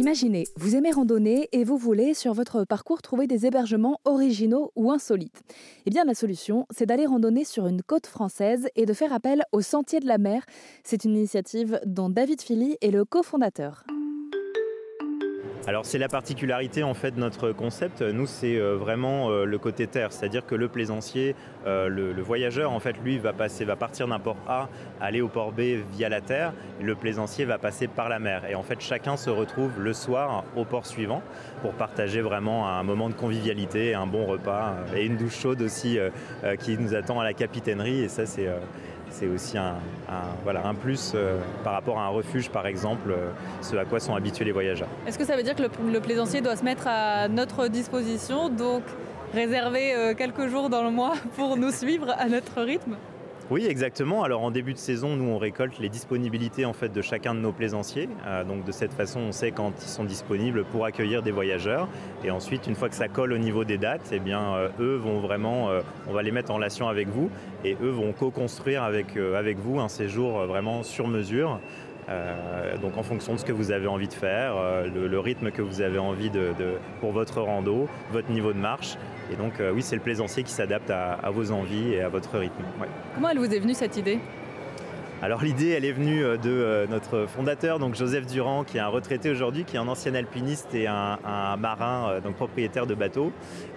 Imaginez, 0.00 0.44
vous 0.56 0.76
aimez 0.76 0.92
randonner 0.92 1.50
et 1.52 1.62
vous 1.62 1.76
voulez 1.76 2.14
sur 2.14 2.32
votre 2.32 2.64
parcours 2.64 3.02
trouver 3.02 3.26
des 3.26 3.44
hébergements 3.44 4.00
originaux 4.06 4.72
ou 4.74 4.90
insolites. 4.90 5.42
Eh 5.84 5.90
bien 5.90 6.04
la 6.04 6.14
solution, 6.14 6.66
c'est 6.70 6.86
d'aller 6.86 7.04
randonner 7.04 7.44
sur 7.44 7.66
une 7.66 7.82
côte 7.82 8.06
française 8.06 8.66
et 8.76 8.86
de 8.86 8.94
faire 8.94 9.12
appel 9.12 9.42
au 9.52 9.60
Sentier 9.60 10.00
de 10.00 10.06
la 10.06 10.16
Mer. 10.16 10.46
C'est 10.84 11.04
une 11.04 11.16
initiative 11.16 11.82
dont 11.84 12.08
David 12.08 12.40
Philly 12.40 12.78
est 12.80 12.90
le 12.90 13.04
cofondateur. 13.04 13.84
Alors 15.66 15.84
c'est 15.84 15.98
la 15.98 16.08
particularité 16.08 16.82
en 16.82 16.94
fait 16.94 17.10
de 17.10 17.20
notre 17.20 17.52
concept. 17.52 18.00
Nous 18.00 18.26
c'est 18.26 18.56
euh, 18.56 18.76
vraiment 18.76 19.30
euh, 19.30 19.44
le 19.44 19.58
côté 19.58 19.86
terre, 19.86 20.10
c'est-à-dire 20.10 20.46
que 20.46 20.54
le 20.54 20.68
plaisancier, 20.68 21.36
euh, 21.66 21.88
le, 21.88 22.22
voyageur 22.22 22.72
en 22.72 22.80
fait 22.80 22.96
lui 23.04 23.18
va 23.18 23.34
passer, 23.34 23.66
va 23.66 23.76
partir 23.76 24.08
d'un 24.08 24.18
port 24.18 24.38
A, 24.48 24.70
aller 25.02 25.20
au 25.20 25.28
port 25.28 25.52
B 25.52 25.60
via 25.92 26.08
la 26.08 26.22
terre. 26.22 26.54
le 26.80 26.94
plaisancier 26.94 27.44
va 27.44 27.58
passer 27.58 27.88
par 27.88 28.08
la 28.08 28.18
mer. 28.18 28.46
Et 28.48 28.54
en 28.54 28.62
fait 28.62 28.80
chacun 28.80 29.18
se 29.18 29.28
retrouve 29.28 29.78
le 29.78 29.92
soir 29.92 30.44
au 30.56 30.64
port 30.64 30.86
suivant 30.86 31.22
pour 31.60 31.72
partager 31.72 32.22
vraiment 32.22 32.66
un 32.66 32.82
moment 32.82 33.10
de 33.10 33.14
convivialité, 33.14 33.94
un 33.94 34.06
bon 34.06 34.24
repas 34.24 34.74
et 34.96 35.04
une 35.04 35.18
douche 35.18 35.38
chaude 35.38 35.60
aussi 35.60 35.98
qui 36.60 36.78
nous 36.78 36.94
attend 36.94 37.20
à 37.20 37.24
la 37.24 37.34
capitainerie. 37.34 38.00
Et 38.00 38.08
ça 38.08 38.24
c'est 38.24 38.48
c'est 39.10 39.26
aussi 39.26 39.58
un, 39.58 39.74
voilà, 40.44 40.62
plus 40.80 41.12
euh, 41.14 41.38
par 41.64 41.74
rapport 41.74 41.98
à 41.98 42.04
un 42.04 42.08
refuge, 42.08 42.48
par 42.50 42.66
exemple, 42.66 43.10
euh, 43.10 43.30
ce 43.60 43.76
à 43.76 43.84
quoi 43.84 44.00
sont 44.00 44.14
habitués 44.14 44.44
les 44.44 44.52
voyageurs. 44.52 44.88
Est-ce 45.06 45.18
que 45.18 45.24
ça 45.24 45.36
veut 45.36 45.42
dire 45.42 45.54
que 45.54 45.62
le, 45.62 46.00
plaisancier 46.00 46.40
doit 46.40 46.56
se 46.56 46.64
mettre 46.64 46.86
à 46.86 47.28
notre 47.28 47.68
disposition, 47.68 48.48
donc 48.48 48.82
réserver 49.34 49.94
euh, 49.94 50.14
quelques 50.14 50.48
jours 50.48 50.70
dans 50.70 50.82
le 50.82 50.90
mois 50.90 51.14
pour 51.36 51.56
nous 51.56 51.70
suivre 51.70 52.14
à 52.18 52.28
notre 52.28 52.62
rythme? 52.62 52.96
Oui, 53.50 53.66
exactement. 53.68 54.22
Alors 54.22 54.42
en 54.42 54.52
début 54.52 54.74
de 54.74 54.78
saison, 54.78 55.16
nous 55.16 55.24
on 55.24 55.36
récolte 55.36 55.80
les 55.80 55.88
disponibilités 55.88 56.64
en 56.64 56.72
fait 56.72 56.90
de 56.90 57.02
chacun 57.02 57.34
de 57.34 57.40
nos 57.40 57.50
plaisanciers. 57.50 58.08
Euh, 58.24 58.44
donc 58.44 58.64
de 58.64 58.70
cette 58.70 58.92
façon, 58.92 59.18
on 59.18 59.32
sait 59.32 59.50
quand 59.50 59.72
ils 59.82 59.88
sont 59.88 60.04
disponibles 60.04 60.64
pour 60.64 60.84
accueillir 60.84 61.22
des 61.22 61.32
voyageurs. 61.32 61.88
Et 62.22 62.30
ensuite, 62.30 62.68
une 62.68 62.76
fois 62.76 62.88
que 62.88 62.94
ça 62.94 63.08
colle 63.08 63.32
au 63.32 63.38
niveau 63.38 63.64
des 63.64 63.76
dates, 63.76 64.10
eh 64.12 64.20
bien 64.20 64.54
euh, 64.54 64.68
eux 64.78 64.94
vont 64.94 65.18
vraiment, 65.18 65.68
euh, 65.68 65.80
on 66.08 66.12
va 66.12 66.22
les 66.22 66.30
mettre 66.30 66.52
en 66.52 66.54
relation 66.54 66.88
avec 66.88 67.08
vous 67.08 67.28
et 67.64 67.76
eux 67.82 67.90
vont 67.90 68.12
co-construire 68.12 68.84
avec 68.84 69.16
avec 69.16 69.58
vous 69.58 69.80
un 69.80 69.88
séjour 69.88 70.46
vraiment 70.46 70.84
sur 70.84 71.08
mesure. 71.08 71.58
Donc 72.80 72.96
en 72.96 73.02
fonction 73.02 73.34
de 73.34 73.38
ce 73.38 73.44
que 73.44 73.52
vous 73.52 73.70
avez 73.70 73.86
envie 73.86 74.08
de 74.08 74.12
faire, 74.12 74.54
le, 74.92 75.20
rythme 75.20 75.50
que 75.50 75.62
vous 75.62 75.80
avez 75.80 75.98
envie 75.98 76.30
pour 77.00 77.12
votre 77.12 77.40
rando, 77.40 77.88
votre 78.12 78.30
niveau 78.30 78.52
de 78.52 78.58
marche, 78.58 78.96
et 79.32 79.36
donc 79.36 79.60
euh, 79.60 79.72
oui, 79.72 79.82
c'est 79.82 79.94
le 79.94 80.02
plaisancier 80.02 80.42
qui 80.42 80.52
s'adapte 80.52 80.90
à, 80.90 81.30
vos 81.30 81.52
envies 81.52 81.94
et 81.94 82.00
à 82.00 82.08
votre 82.08 82.36
rythme. 82.38 82.64
Comment 83.14 83.30
elle 83.30 83.38
vous 83.38 83.54
est 83.54 83.60
venue 83.60 83.74
cette 83.74 83.96
idée? 83.96 84.18
Alors 85.22 85.42
l'idée, 85.42 85.68
elle 85.68 85.84
est 85.84 85.92
venue 85.92 86.24
euh, 86.24 86.38
de 86.38 86.48
euh, 86.48 86.86
notre 86.86 87.26
fondateur, 87.26 87.78
donc 87.78 87.94
Joseph 87.94 88.24
Durand, 88.26 88.64
qui 88.64 88.78
est 88.78 88.80
un 88.80 88.88
retraité 88.88 89.28
aujourd'hui, 89.28 89.64
qui 89.64 89.76
est 89.76 89.78
un 89.78 89.86
ancien 89.86 90.14
alpiniste 90.14 90.74
et 90.74 90.86
un, 90.86 91.18
marin, 91.58 92.20
donc 92.24 92.36
propriétaire 92.36 92.86
de 92.86 92.94
bateau. 92.94 93.30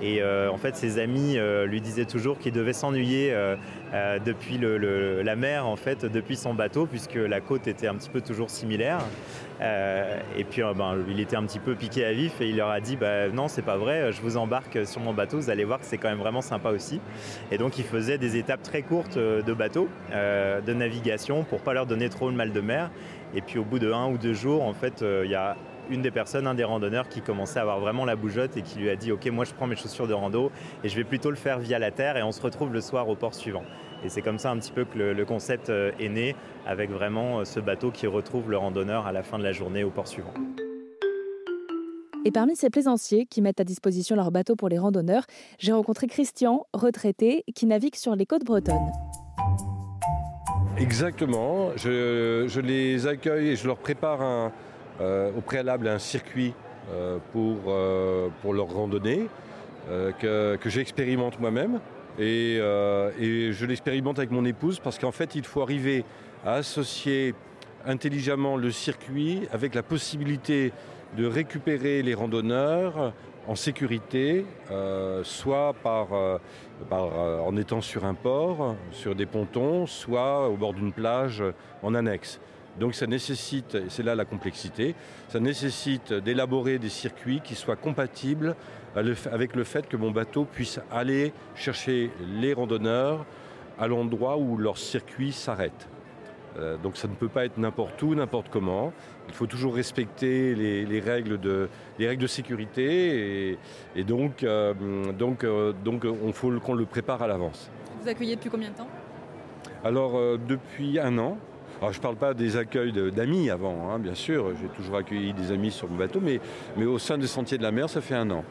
Et 0.00 0.22
en 0.22 0.56
fait, 0.56 0.76
ses 0.76 0.98
amis 0.98 1.38
lui 1.66 1.80
disaient 1.80 2.04
toujours 2.04 2.38
qu'il 2.38 2.52
devait 2.52 2.72
s'ennuyer 2.72 3.34
depuis 4.24 4.58
la 4.58 5.36
mer, 5.36 5.66
en 5.66 5.76
fait, 5.76 6.04
depuis 6.04 6.36
son 6.36 6.54
bateau, 6.54 6.86
puisque 6.86 7.14
la 7.14 7.40
côte 7.40 7.66
était 7.66 7.86
un 7.86 7.94
petit 7.94 8.10
peu 8.10 8.20
toujours 8.20 8.50
similaire. 8.50 9.00
Euh, 9.60 10.20
et 10.36 10.44
puis 10.44 10.62
euh, 10.62 10.74
ben, 10.74 10.96
il 11.08 11.18
était 11.18 11.36
un 11.36 11.44
petit 11.44 11.58
peu 11.58 11.74
piqué 11.74 12.04
à 12.04 12.12
vif 12.12 12.40
et 12.40 12.48
il 12.48 12.56
leur 12.56 12.68
a 12.68 12.80
dit 12.80 12.96
bah, 12.96 13.28
non 13.28 13.48
c'est 13.48 13.62
pas 13.62 13.78
vrai, 13.78 14.12
je 14.12 14.20
vous 14.20 14.36
embarque 14.36 14.86
sur 14.86 15.00
mon 15.00 15.14
bateau, 15.14 15.38
vous 15.38 15.48
allez 15.48 15.64
voir 15.64 15.80
que 15.80 15.86
c'est 15.86 15.96
quand 15.96 16.08
même 16.08 16.18
vraiment 16.18 16.42
sympa 16.42 16.70
aussi. 16.70 17.00
Et 17.50 17.56
donc 17.56 17.78
il 17.78 17.84
faisait 17.84 18.18
des 18.18 18.36
étapes 18.36 18.62
très 18.62 18.82
courtes 18.82 19.16
euh, 19.16 19.42
de 19.42 19.54
bateau, 19.54 19.88
de 20.12 20.72
navigation 20.72 21.25
pour 21.44 21.60
pas 21.60 21.74
leur 21.74 21.86
donner 21.86 22.08
trop 22.08 22.28
le 22.30 22.36
mal 22.36 22.52
de 22.52 22.60
mer. 22.60 22.90
Et 23.34 23.40
puis 23.40 23.58
au 23.58 23.64
bout 23.64 23.78
de 23.78 23.92
un 23.92 24.10
ou 24.10 24.18
deux 24.18 24.34
jours 24.34 24.62
en 24.62 24.72
fait 24.72 25.02
il 25.02 25.30
y 25.30 25.34
a 25.34 25.56
une 25.90 26.02
des 26.02 26.10
personnes, 26.10 26.46
un 26.46 26.54
des 26.54 26.64
randonneurs 26.64 27.08
qui 27.08 27.20
commençait 27.20 27.58
à 27.58 27.62
avoir 27.62 27.80
vraiment 27.80 28.04
la 28.04 28.16
bougeotte 28.16 28.56
et 28.56 28.62
qui 28.62 28.78
lui 28.78 28.90
a 28.90 28.96
dit 28.96 29.12
ok 29.12 29.26
moi 29.26 29.44
je 29.44 29.52
prends 29.52 29.66
mes 29.66 29.76
chaussures 29.76 30.08
de 30.08 30.14
rando 30.14 30.50
et 30.82 30.88
je 30.88 30.96
vais 30.96 31.04
plutôt 31.04 31.30
le 31.30 31.36
faire 31.36 31.58
via 31.58 31.78
la 31.78 31.90
terre 31.90 32.16
et 32.16 32.22
on 32.22 32.32
se 32.32 32.40
retrouve 32.40 32.72
le 32.72 32.80
soir 32.80 33.08
au 33.08 33.16
port 33.16 33.34
suivant. 33.34 33.64
Et 34.04 34.08
c'est 34.08 34.22
comme 34.22 34.38
ça 34.38 34.50
un 34.50 34.58
petit 34.58 34.72
peu 34.72 34.84
que 34.84 34.98
le, 34.98 35.24
concept 35.24 35.70
euh, 35.70 35.90
est 35.98 36.08
né, 36.08 36.36
avec 36.66 36.90
vraiment 36.90 37.40
euh, 37.40 37.44
ce 37.44 37.60
bateau 37.60 37.90
qui 37.90 38.06
retrouve 38.06 38.50
le 38.50 38.56
randonneur 38.56 39.06
à 39.06 39.12
la 39.12 39.22
fin 39.22 39.38
de 39.38 39.42
la 39.42 39.52
journée 39.52 39.84
au 39.84 39.90
port 39.90 40.06
suivant. 40.06 40.34
Et 42.24 42.32
parmi 42.32 42.56
ces 42.56 42.70
plaisanciers 42.70 43.26
qui 43.26 43.40
mettent 43.40 43.60
à 43.60 43.64
disposition 43.64 44.16
leur 44.16 44.32
bateau 44.32 44.56
pour 44.56 44.68
les 44.68 44.78
randonneurs, 44.78 45.26
j'ai 45.58 45.72
rencontré 45.72 46.08
Christian, 46.08 46.66
retraité, 46.72 47.44
qui 47.54 47.66
navigue 47.66 47.94
sur 47.94 48.16
les 48.16 48.26
côtes 48.26 48.44
bretonnes. 48.44 48.92
Exactement. 50.78 51.70
Je, 51.76 52.60
les 52.60 53.06
accueille 53.06 53.50
et 53.50 53.56
je 53.56 53.66
leur 53.66 53.78
prépare 53.78 54.52
euh, 55.00 55.30
au 55.36 55.40
préalable 55.40 55.88
un 55.88 55.98
circuit 55.98 56.54
pour, 57.32 57.74
pour 58.42 58.54
leur 58.54 58.68
randonnée 58.68 59.26
que 60.20 60.58
j'expérimente 60.66 61.40
moi-même. 61.40 61.80
Euh, 62.18 63.10
et, 63.20 63.52
je 63.52 63.66
l'expérimente 63.66 64.18
avec 64.18 64.30
mon 64.30 64.44
épouse 64.44 64.80
parce 64.80 64.98
qu'en 64.98 65.12
fait, 65.12 65.34
il 65.34 65.44
faut 65.44 65.62
arriver 65.62 66.04
à 66.44 66.54
associer 66.54 67.34
intelligemment 67.84 68.56
le 68.56 68.70
circuit 68.70 69.42
avec 69.52 69.74
la 69.74 69.82
possibilité 69.82 70.72
de 71.16 71.26
récupérer 71.26 72.02
les 72.02 72.14
randonneurs 72.14 73.12
en 73.48 73.54
sécurité, 73.54 74.44
euh, 74.70 75.22
soit 75.24 75.74
par, 75.82 76.12
euh, 76.12 76.38
en 76.90 77.56
étant 77.56 77.80
sur 77.80 78.04
un 78.04 78.14
port, 78.14 78.76
sur 78.90 79.14
des 79.14 79.26
pontons, 79.26 79.86
soit 79.86 80.48
au 80.48 80.56
bord 80.56 80.74
d'une 80.74 80.92
plage 80.92 81.42
en 81.82 81.94
annexe. 81.94 82.40
Donc 82.78 82.94
ça 82.94 83.06
nécessite, 83.06 83.74
et 83.76 83.84
c'est 83.88 84.02
là 84.02 84.14
la 84.14 84.24
complexité, 84.24 84.94
ça 85.28 85.40
nécessite 85.40 86.12
d'élaborer 86.12 86.78
des 86.78 86.90
circuits 86.90 87.40
qui 87.42 87.54
soient 87.54 87.76
compatibles 87.76 88.54
avec 88.94 89.54
le 89.54 89.64
fait 89.64 89.88
que 89.88 89.96
mon 89.96 90.10
bateau 90.10 90.44
puisse 90.44 90.80
aller 90.90 91.32
chercher 91.54 92.10
les 92.40 92.52
randonneurs 92.52 93.24
à 93.78 93.86
l'endroit 93.86 94.36
où 94.36 94.58
leur 94.58 94.76
circuit 94.78 95.32
s'arrête. 95.32 95.88
Euh, 96.58 96.76
donc 96.76 96.96
ça 96.96 97.08
ne 97.08 97.14
peut 97.14 97.28
pas 97.28 97.44
être 97.44 97.58
n'importe 97.58 98.02
où, 98.02 98.14
n'importe 98.14 98.48
comment. 98.50 98.92
Il 99.28 99.34
faut 99.34 99.46
toujours 99.46 99.74
respecter 99.74 100.54
les, 100.54 101.00
règles, 101.00 101.38
de, 101.38 101.68
les 101.98 102.08
règles 102.08 102.22
de 102.22 102.26
sécurité 102.26 103.58
et, 103.96 104.04
donc, 104.04 104.42
euh, 104.42 104.72
donc, 105.18 105.44
euh, 105.44 105.72
donc 105.84 106.04
on 106.04 106.32
faut 106.32 106.50
qu'on 106.60 106.74
le 106.74 106.86
prépare 106.86 107.22
à 107.22 107.26
l'avance. 107.26 107.70
Vous 108.00 108.08
accueillez 108.08 108.36
depuis 108.36 108.50
combien 108.50 108.70
de 108.70 108.76
temps? 108.76 108.88
Alors 109.84 110.38
depuis 110.38 110.98
un 110.98 111.18
an. 111.18 111.38
Alors 111.80 111.92
je 111.92 111.98
ne 111.98 112.02
parle 112.02 112.16
pas 112.16 112.32
des 112.32 112.56
accueils 112.56 112.92
d'amis 113.12 113.50
avant, 113.50 113.90
hein, 113.90 113.98
bien 113.98 114.14
sûr, 114.14 114.52
j'ai 114.60 114.68
toujours 114.68 114.96
accueilli 114.96 115.34
des 115.34 115.52
amis 115.52 115.70
sur 115.70 115.90
mon 115.90 115.96
bateau, 115.96 116.20
mais, 116.22 116.40
mais 116.74 116.86
au 116.86 116.98
sein 116.98 117.18
des 117.18 117.26
Sentiers 117.26 117.58
de 117.58 117.62
la 117.62 117.70
Mer, 117.70 117.90
ça 117.90 118.00
fait 118.00 118.14
un 118.14 118.30
an. 118.30 118.44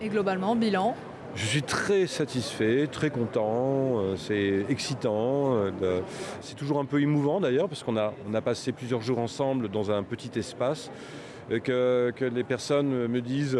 Et 0.00 0.08
globalement, 0.08 0.54
bilan? 0.54 0.94
Je 1.34 1.44
suis 1.44 1.62
très 1.62 2.06
satisfait, 2.06 2.88
très 2.90 3.10
content, 3.10 4.00
euh, 4.00 4.16
c'est 4.16 4.64
excitant, 4.68 5.54
euh, 5.54 6.00
c'est 6.40 6.56
toujours 6.56 6.80
un 6.80 6.84
peu 6.84 7.00
émouvant 7.00 7.40
d'ailleurs 7.40 7.68
parce 7.68 7.82
qu'on 7.82 7.96
a, 7.96 8.12
on 8.28 8.34
a 8.34 8.40
passé 8.40 8.72
plusieurs 8.72 9.02
jours 9.02 9.18
ensemble 9.18 9.68
dans 9.68 9.90
un 9.90 10.02
petit 10.02 10.36
espace, 10.38 10.90
que, 11.48 12.12
que 12.14 12.24
les 12.26 12.44
personnes 12.44 13.06
me 13.06 13.20
disent 13.22 13.58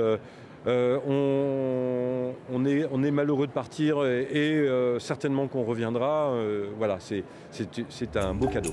euh, 0.67 0.99
on, 2.53 2.65
est, 2.67 3.11
malheureux 3.11 3.47
de 3.47 3.53
partir 3.53 4.05
et, 4.05 4.69
certainement 4.99 5.47
qu'on 5.47 5.65
reviendra. 5.65 6.35
voilà, 6.77 6.99
c'est 7.01 8.17
un 8.17 8.35
beau 8.35 8.49
cadeau. 8.49 8.73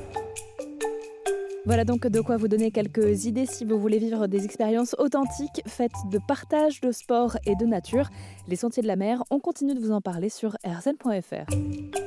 Voilà 1.66 1.84
donc 1.84 2.06
de 2.06 2.22
quoi 2.22 2.38
vous 2.38 2.48
donner 2.48 2.70
quelques 2.70 3.26
idées 3.26 3.48
si 3.48 3.66
vous 3.66 3.80
voulez 3.80 3.98
vivre 3.98 4.28
des 4.28 4.46
expériences 4.46 4.96
authentiques 5.00 5.62
faites 5.66 5.96
de 6.12 6.20
partage 6.28 6.80
de 6.80 6.92
sport 6.92 7.38
et 7.48 7.56
de 7.56 7.66
nature. 7.66 8.10
Les 8.48 8.56
sentiers 8.56 8.84
de 8.84 8.88
la 8.88 8.96
mer, 8.96 9.24
on 9.32 9.40
continue 9.40 9.74
de 9.74 9.80
vous 9.80 9.92
en 9.92 10.02
parler 10.02 10.30
sur 10.30 10.58
rzn.fr. 10.64 12.05